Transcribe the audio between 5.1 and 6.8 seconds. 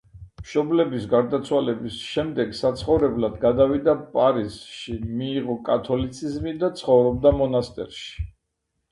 მიიღო კათოლიციზმი და